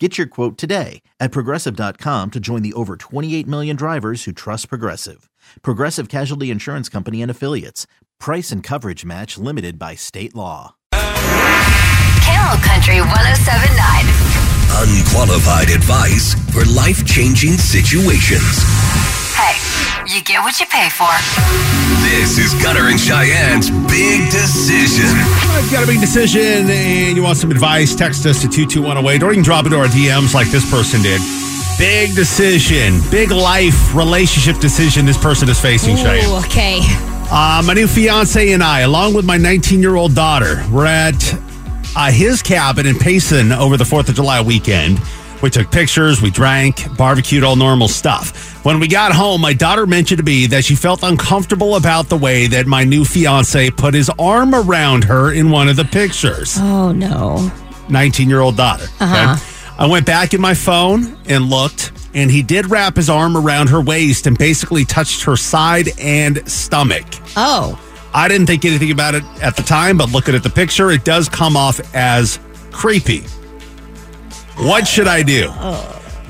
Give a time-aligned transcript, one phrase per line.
[0.00, 4.68] Get your quote today at progressive.com to join the over 28 million drivers who trust
[4.68, 5.30] Progressive.
[5.62, 7.86] Progressive Casualty Insurance Company and Affiliates.
[8.18, 10.74] Price and coverage match limited by state law.
[10.92, 14.34] Camel Country 1079.
[14.76, 18.64] Unqualified advice for life changing situations.
[19.36, 19.73] Hey,
[20.06, 21.08] you get what you pay for.
[22.02, 25.08] This is Gunner and Cheyenne's Big Decision.
[25.50, 29.30] I've got a big decision and you want some advice, text us to 22108 or
[29.30, 31.20] you can drop into our DMs like this person did.
[31.78, 36.44] Big decision, big life relationship decision this person is facing, Cheyenne.
[36.44, 36.80] Okay.
[37.30, 41.16] Uh, my new fiance and I, along with my 19 year old daughter, we're at
[41.96, 45.00] uh, his cabin in Payson over the 4th of July weekend.
[45.42, 48.43] We took pictures, we drank, barbecued, all normal stuff.
[48.64, 52.16] When we got home, my daughter mentioned to me that she felt uncomfortable about the
[52.16, 56.56] way that my new fiance put his arm around her in one of the pictures.
[56.58, 57.52] Oh no.
[57.90, 58.86] 19 year old daughter.
[59.00, 59.74] Uh okay?
[59.76, 63.68] I went back in my phone and looked, and he did wrap his arm around
[63.68, 67.04] her waist and basically touched her side and stomach.
[67.36, 67.78] Oh.
[68.14, 71.04] I didn't think anything about it at the time, but looking at the picture, it
[71.04, 72.38] does come off as
[72.70, 73.24] creepy.
[74.56, 75.50] What should I do?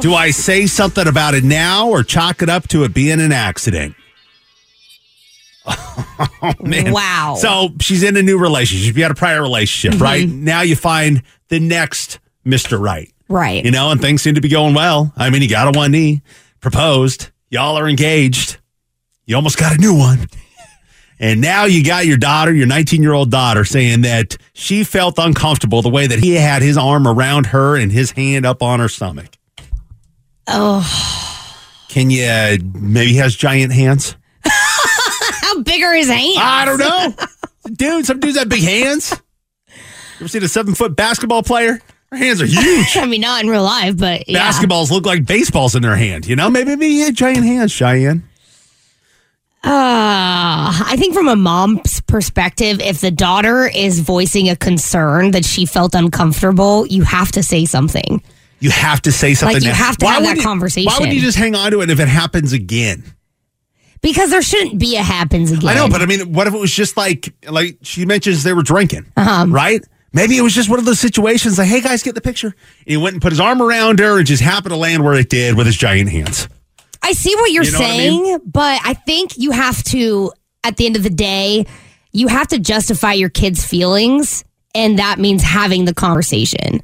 [0.00, 3.32] Do I say something about it now or chalk it up to it being an
[3.32, 3.94] accident?
[6.42, 6.92] Oh, man.
[6.92, 7.36] Wow.
[7.38, 8.94] So she's in a new relationship.
[8.96, 10.02] You had a prior relationship, mm-hmm.
[10.02, 10.28] right?
[10.28, 12.78] Now you find the next Mr.
[12.78, 13.10] Right.
[13.28, 13.64] Right.
[13.64, 15.12] You know, and things seem to be going well.
[15.16, 16.22] I mean, you got a one knee,
[16.60, 18.58] proposed, y'all are engaged,
[19.24, 20.28] you almost got a new one.
[21.20, 25.18] And now you got your daughter, your 19 year old daughter, saying that she felt
[25.18, 28.80] uncomfortable the way that he had his arm around her and his hand up on
[28.80, 29.36] her stomach.
[30.52, 31.86] Oh.
[31.88, 34.16] Can you, uh, maybe he has giant hands?
[34.44, 36.36] How big are his hands?
[36.38, 37.14] I don't know.
[37.72, 39.12] Dude, some dudes have big hands.
[39.68, 39.74] You
[40.20, 41.80] ever seen a seven foot basketball player?
[42.10, 42.96] Their hands are huge.
[42.96, 44.50] I mean, not in real life, but yeah.
[44.50, 46.26] Basketballs look like baseballs in their hand.
[46.26, 48.24] You know, maybe, maybe he had giant hands, Cheyenne.
[49.62, 55.44] Uh, I think from a mom's perspective, if the daughter is voicing a concern that
[55.44, 58.22] she felt uncomfortable, you have to say something.
[58.60, 59.54] You have to say something.
[59.56, 59.74] Like, you now.
[59.74, 60.86] have to Why have that you- conversation.
[60.92, 63.02] Why would you just hang on to it if it happens again?
[64.02, 65.68] Because there shouldn't be a happens again.
[65.68, 68.52] I know, but I mean, what if it was just like, like she mentions they
[68.54, 69.46] were drinking, Uh-huh.
[69.48, 69.82] right?
[70.12, 72.48] Maybe it was just one of those situations like, hey guys, get the picture.
[72.48, 72.54] And
[72.86, 75.28] he went and put his arm around her and just happened to land where it
[75.28, 76.48] did with his giant hands.
[77.02, 78.38] I see what you're You know what I saying, mean?
[78.44, 80.32] but I think you have to,
[80.64, 81.64] at the end of the day,
[82.12, 84.44] you have to justify your kid's feelings,
[84.74, 86.80] and that means having the conversation.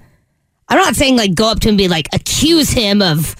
[0.69, 3.37] I'm not saying like go up to him and be like accuse him of,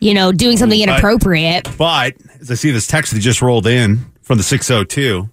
[0.00, 1.68] you know, doing something But- inappropriate.
[1.78, 5.28] But as I see this text that just rolled in from the 602,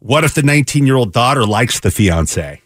[0.00, 2.60] what if the 19 year old daughter likes the fiance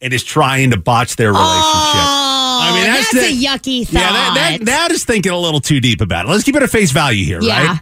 [0.00, 1.50] and is trying to botch their relationship?
[1.52, 3.94] Oh, I mean, that's, a the- yucky thought.
[4.00, 6.28] Yeah, that, that, that is thinking a little too deep about it.
[6.28, 7.66] Let's keep it at face value here, Yeah.
[7.72, 7.80] right?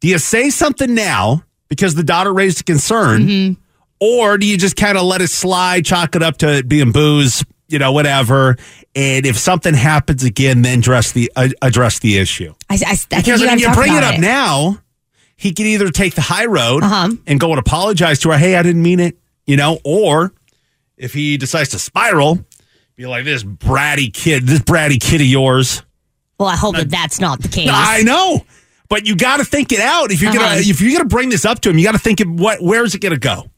[0.00, 3.60] Do you say something now because the daughter raised a concern, Mm-hmm.
[4.00, 6.90] or do you just kind of let it slide, chalk it up to it being
[6.92, 8.56] booze, you know, whatever?
[8.94, 12.54] And if something happens again, then address the uh, address the issue.
[12.68, 14.78] I, I, I Because you I mean, you bring it up now,
[15.36, 17.10] he can either take the high road Uh-huh.
[17.26, 18.38] and go and apologize to her.
[18.38, 19.16] Hey, I didn't mean it,
[19.46, 20.32] you know, or
[20.96, 22.44] if he decides to spiral,
[22.96, 25.82] be like this bratty kid, this bratty kid of yours.
[26.38, 27.68] Well, I hope that that's not the case.
[27.70, 28.44] I know,
[28.88, 30.10] but you got to think it out.
[30.10, 30.60] If you're gonna Uh-huh.
[30.62, 32.94] if you're gonna bring this up to him, you got to think of what where's
[32.94, 33.49] it gonna go.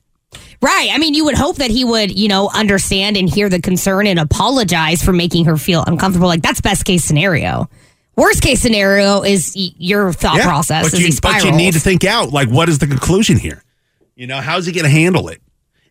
[0.63, 0.91] Right.
[0.93, 4.07] I mean, you would hope that he would, you know, understand and hear the concern
[4.07, 6.29] and apologize for making her feel uncomfortable.
[6.29, 7.69] Like that's best case scenario.
[8.15, 11.45] Worst case scenario is y- your thought process but as you, he but spirals.
[11.45, 13.63] you need to think out like what is the conclusion here.
[14.15, 15.43] You know, how's he gonna handle it?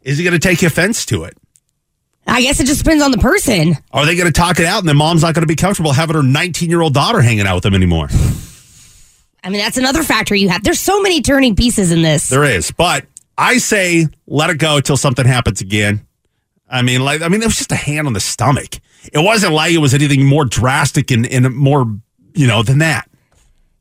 [0.03, 1.35] Is he gonna take offense to it?
[2.27, 3.75] I guess it just depends on the person.
[3.91, 5.91] Are they going to talk it out and the mom's not going to be comfortable
[5.91, 8.09] having her 19 year old daughter hanging out with them anymore?
[9.43, 10.63] I mean, that's another factor you have.
[10.63, 12.29] There's so many turning pieces in this.
[12.29, 12.69] There is.
[12.71, 13.05] But
[13.41, 16.05] I say let it go until something happens again.
[16.69, 18.75] I mean, like, I mean, it was just a hand on the stomach.
[19.11, 21.85] It wasn't like it was anything more drastic and, and more,
[22.33, 23.09] you know, than that.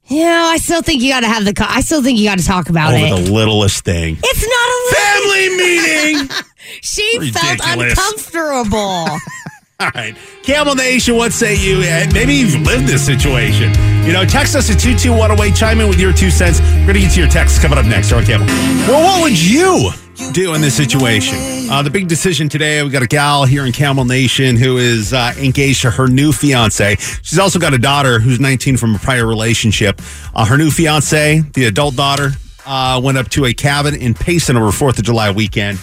[0.07, 1.53] Yeah, I still think you got to have the.
[1.55, 3.25] Co- I still think you got to talk about Over it.
[3.27, 4.19] the littlest thing.
[4.21, 6.29] it's not a Family meeting.
[6.83, 9.07] She felt uncomfortable.
[9.81, 10.15] All right.
[10.43, 11.81] Camel Nation, what say you?
[11.81, 13.73] And maybe you've lived this situation.
[14.05, 15.57] You know, text us at 22108.
[15.57, 16.61] Chime in with your two cents.
[16.61, 18.13] We're going to get to your text coming up next.
[18.13, 18.47] All right, Camel.
[18.47, 19.91] Well, what would you
[20.33, 21.39] do in this situation?
[21.71, 25.15] Uh, the big decision today, we got a gal here in Camel Nation who is
[25.15, 26.97] uh, engaged to her new fiance.
[27.23, 30.03] She's also got a daughter who's 19 from a prior relationship.
[30.35, 32.33] Uh, her new fiance, the adult daughter,
[32.67, 35.79] uh, went up to a cabin in Payson over 4th of July weekend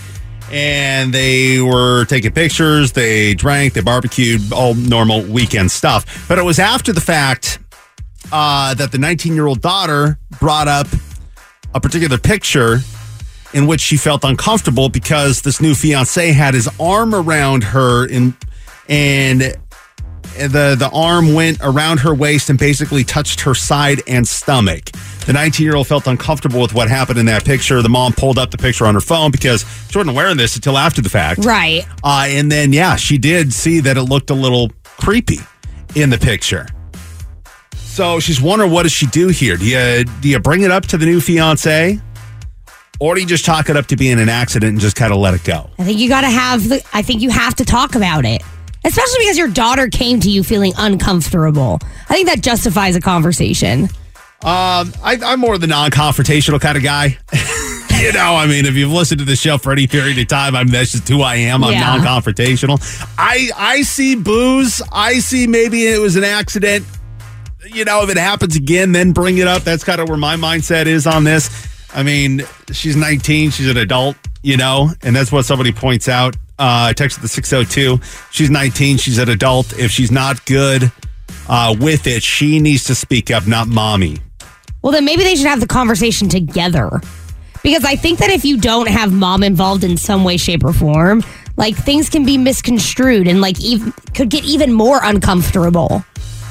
[0.52, 6.28] and they were taking pictures, they drank, they barbecued, all normal weekend stuff.
[6.28, 7.60] But it was after the fact
[8.32, 10.88] uh, that the 19 year old daughter brought up
[11.74, 12.80] a particular picture
[13.54, 18.36] in which she felt uncomfortable because this new fiance had his arm around her in,
[18.90, 19.56] and
[20.38, 24.92] the the arm went around her waist and basically touched her side and stomach.
[25.26, 27.82] The 19 year old felt uncomfortable with what happened in that picture.
[27.82, 30.78] The mom pulled up the picture on her phone because she wasn't wearing this until
[30.78, 31.44] after the fact.
[31.44, 31.86] Right.
[32.04, 35.40] Uh, and then, yeah, she did see that it looked a little creepy
[35.96, 36.68] in the picture.
[37.76, 39.58] So she's wondering what does she do here?
[39.58, 42.00] Do you do you bring it up to the new fiance,
[43.00, 45.20] or do you just chalk it up to being an accident and just kind of
[45.20, 45.70] let it go?
[45.80, 48.44] I think you got to have the, I think you have to talk about it.
[48.88, 51.80] Especially because your daughter came to you feeling uncomfortable.
[52.10, 53.84] I think that justifies a conversation.
[54.44, 57.18] Um, I, I'm more the non-confrontational kind of guy.
[58.00, 60.56] you know, I mean, if you've listened to the show for any period of time,
[60.56, 61.64] I mean, that's just who I am.
[61.64, 61.98] I'm Yeah.
[61.98, 62.80] non-confrontational.
[63.18, 64.82] I I see booze.
[64.92, 66.86] I see maybe it was an accident.
[67.66, 69.64] You know, if it happens again, then bring it up.
[69.64, 71.50] That's kind of where my mindset is on this.
[71.94, 73.50] I mean, she's 19.
[73.52, 74.16] She's an adult.
[74.44, 76.38] You know, and that's what somebody points out.
[76.60, 78.00] Uh, texted the 602.
[78.32, 78.98] She's 19.
[78.98, 79.78] She's an adult.
[79.78, 80.92] If she's not good
[81.48, 84.18] uh, with it, she needs to speak up, not mommy.
[84.82, 87.02] Well, then maybe they should have the conversation together.
[87.64, 90.74] Because I think that if you don't have mom involved in some way, shape, or
[90.74, 91.24] form,
[91.58, 96.04] like things can be misconstrued and like even could get even more uncomfortable.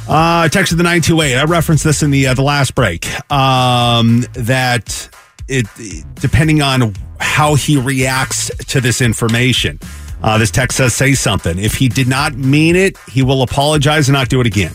[0.09, 1.37] Uh, texted the 928.
[1.37, 3.07] I referenced this in the uh, the last break.
[3.31, 5.09] Um, that
[5.49, 5.67] it
[6.15, 9.79] depending on how he reacts to this information.
[10.23, 11.59] Uh, this text says say something.
[11.59, 14.73] If he did not mean it, he will apologize and not do it again.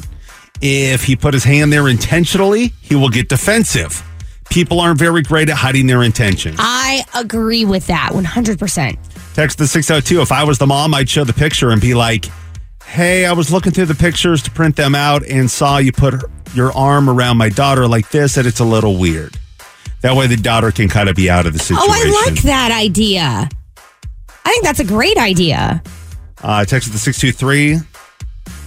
[0.61, 4.03] If he put his hand there intentionally, he will get defensive.
[4.49, 6.57] People aren't very great at hiding their intentions.
[6.59, 8.97] I agree with that 100%.
[9.33, 10.21] Text the 602.
[10.21, 12.25] If I was the mom, I'd show the picture and be like,
[12.85, 16.15] hey, I was looking through the pictures to print them out and saw you put
[16.53, 19.37] your arm around my daughter like this, and it's a little weird.
[20.01, 21.85] That way the daughter can kind of be out of the situation.
[21.89, 23.47] Oh, I like that idea.
[24.45, 25.81] I think that's a great idea.
[26.41, 27.77] Uh, text the 623.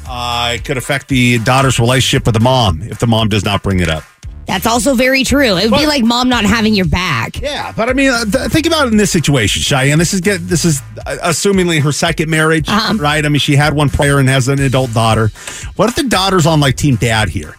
[0.06, 3.62] Uh, it could affect the daughter's relationship with the mom if the mom does not
[3.62, 4.04] bring it up.
[4.46, 5.56] That's also very true.
[5.56, 7.40] It would be like mom not having your back.
[7.40, 9.98] Yeah, but I mean, uh, th- think about it in this situation, Cheyenne.
[9.98, 12.94] This is get this is uh, assumingly her second marriage, Uh-huh.
[12.98, 13.24] right?
[13.24, 15.28] I mean, she had one prior and has an adult daughter.
[15.76, 17.54] What if the daughter's on like Team Dad here,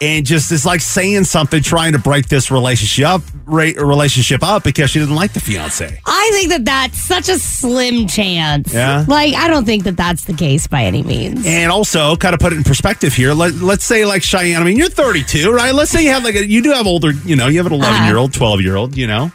[0.00, 4.90] and just is like saying something, trying to break this relationship up, relationship up because
[4.90, 6.00] she didn't like the fiance?
[6.04, 8.72] I think that that's such a slim chance.
[8.72, 9.04] Yeah?
[9.08, 11.46] Like, I don't think that that's the case by any means.
[11.46, 13.32] And also, kind of put it in perspective here.
[13.32, 14.60] Let, let's say, like Cheyenne.
[14.60, 15.74] I mean, you're 32, right?
[15.74, 17.72] Let's say you have like a, you do have older, you know, you have an
[17.72, 17.88] uh-huh.
[17.90, 19.30] 11 year old, 12 year old, you know,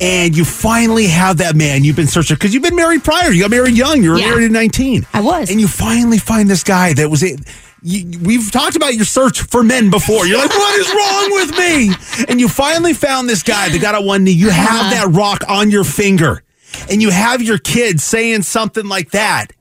[0.00, 3.30] and you finally have that man you've been searching because you've been married prior.
[3.30, 4.02] You got married young.
[4.02, 4.30] You were Yeah.
[4.30, 5.06] married at 19.
[5.12, 5.50] I was.
[5.50, 7.40] and you finally find this guy that was it.
[7.88, 10.26] You, we've talked about your search for men before.
[10.26, 12.26] You're like, what is wrong with me?
[12.28, 14.32] And you finally found this guy that got on one knee.
[14.32, 14.90] You have uh-huh.
[14.90, 16.42] that rock on your finger,
[16.90, 19.52] and you have your kid saying something like that.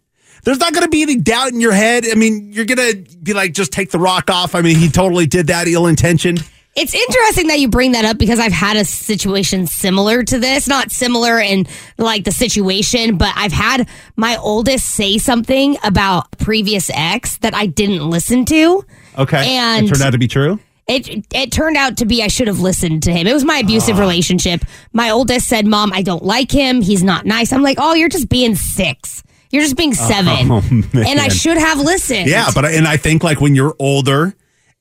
[0.43, 2.05] There's not going to be any doubt in your head.
[2.11, 4.55] I mean, you're going to be like, just take the rock off.
[4.55, 6.43] I mean, he totally did that ill intentioned.
[6.75, 10.67] It's interesting that you bring that up because I've had a situation similar to this.
[10.67, 11.67] Not similar in
[11.97, 17.53] like the situation, but I've had my oldest say something about a previous ex that
[17.53, 18.85] I didn't listen to.
[19.17, 19.55] Okay.
[19.55, 20.59] And- it turned out to be true.
[20.87, 23.25] It it turned out to be I should have listened to him.
[23.25, 24.01] It was my abusive ah.
[24.01, 24.61] relationship.
[24.93, 26.81] My oldest said, "Mom, I don't like him.
[26.81, 29.23] He's not nice." I'm like, "Oh, you're just being 6.
[29.49, 30.61] You're just being 7." Oh,
[30.93, 32.29] and I should have listened.
[32.29, 34.35] Yeah, but and I think like when you're older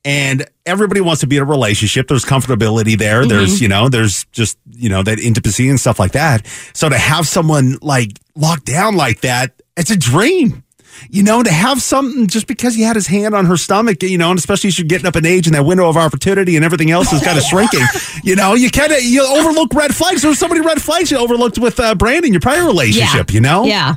[0.05, 3.21] and everybody wants to be in a relationship, there's comfortability there.
[3.21, 3.29] Mm-hmm.
[3.29, 6.45] There's, you know, there's just, you know, that intimacy and stuff like that.
[6.73, 10.61] So to have someone like locked down like that, it's a dream.
[11.09, 14.17] You know, to have something just because he had his hand on her stomach, you
[14.17, 16.63] know, and especially as you're getting up in age and that window of opportunity and
[16.63, 17.81] everything else is kind of shrinking,
[18.23, 20.21] you know, you kind of, you overlook red flags.
[20.21, 23.41] There were so many red flags you overlooked with uh, Brandon, your prior relationship, you
[23.41, 23.65] know?
[23.65, 23.95] Yeah.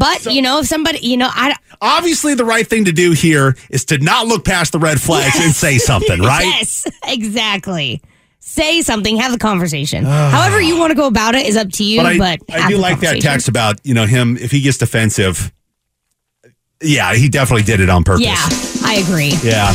[0.00, 3.54] But, you know, if somebody, you know, I obviously the right thing to do here
[3.68, 6.44] is to not look past the red flags and say something, right?
[6.44, 8.00] Yes, exactly.
[8.38, 10.04] Say something, have the conversation.
[10.06, 10.30] Ah.
[10.30, 12.68] However you want to go about it is up to you, But but, I, I
[12.70, 15.52] do like that text about, you know, him if he gets defensive,
[16.82, 18.24] Yeah, he definitely did it on purpose.
[18.24, 19.34] Yeah, I agree.
[19.42, 19.74] Yeah.